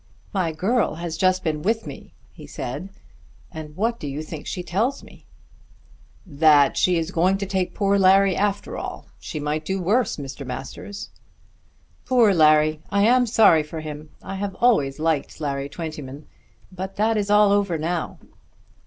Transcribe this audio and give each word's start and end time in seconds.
"My 0.33 0.51
girl 0.51 0.95
has 0.95 1.15
just 1.15 1.43
been 1.43 1.61
with 1.61 1.85
me," 1.85 2.11
he 2.33 2.47
said, 2.47 2.89
"and 3.51 3.75
what 3.75 3.99
do 3.99 4.07
you 4.07 4.23
think 4.23 4.47
she 4.47 4.63
tells 4.63 5.03
me?" 5.03 5.27
"That 6.25 6.75
she 6.75 6.97
is 6.97 7.11
going 7.11 7.37
to 7.37 7.45
take 7.45 7.75
poor 7.75 7.99
Larry 7.99 8.35
after 8.35 8.79
all. 8.79 9.05
She 9.19 9.39
might 9.39 9.63
do 9.63 9.79
worse, 9.79 10.17
Mr. 10.17 10.43
Masters." 10.43 11.09
"Poor 12.03 12.33
Larry! 12.33 12.81
I 12.89 13.03
am 13.03 13.27
sorry 13.27 13.61
for 13.61 13.81
him. 13.81 14.09
I 14.23 14.37
have 14.37 14.55
always 14.55 14.97
liked 14.97 15.39
Larry 15.39 15.69
Twentyman. 15.69 16.25
But 16.71 16.95
that 16.95 17.15
is 17.15 17.29
all 17.29 17.51
over 17.51 17.77
now." 17.77 18.17